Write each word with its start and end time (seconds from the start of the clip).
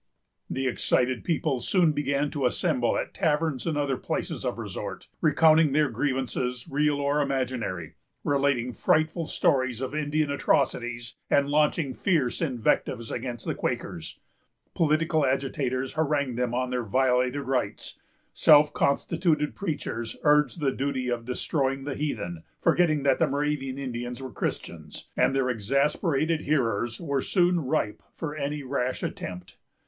The 0.49 0.65
excited 0.65 1.23
people 1.23 1.59
soon 1.59 1.91
began 1.91 2.31
to 2.31 2.47
assemble 2.47 2.97
at 2.97 3.13
taverns 3.13 3.67
and 3.67 3.77
other 3.77 3.97
places 3.97 4.43
of 4.43 4.57
resort, 4.57 5.07
recounting 5.21 5.73
their 5.73 5.89
grievances, 5.91 6.65
real 6.67 6.95
or 6.95 7.21
imaginary; 7.21 7.93
relating 8.23 8.73
frightful 8.73 9.27
stories 9.27 9.79
of 9.79 9.93
Indian 9.93 10.31
atrocities, 10.31 11.17
and 11.29 11.49
launching 11.51 11.93
fierce 11.93 12.41
invectives 12.41 13.11
against 13.11 13.45
the 13.45 13.53
Quakers. 13.53 14.19
Political 14.73 15.23
agitators 15.27 15.93
harangued 15.93 16.35
them 16.35 16.55
on 16.55 16.71
their 16.71 16.81
violated 16.83 17.41
rights; 17.43 17.99
self 18.33 18.73
constituted 18.73 19.53
preachers 19.55 20.17
urged 20.23 20.61
the 20.61 20.71
duty 20.71 21.09
of 21.09 21.25
destroying 21.25 21.83
the 21.83 21.93
heathen, 21.93 22.41
forgetting 22.59 23.03
that 23.03 23.19
the 23.19 23.27
Moravian 23.27 23.77
Indians 23.77 24.19
were 24.19 24.33
Christians, 24.33 25.09
and 25.15 25.35
their 25.35 25.51
exasperated 25.51 26.41
hearers 26.41 26.99
were 26.99 27.21
soon 27.21 27.59
ripe 27.59 28.01
for 28.15 28.35
any 28.35 28.63
rash 28.63 29.03
attempt. 29.03 29.57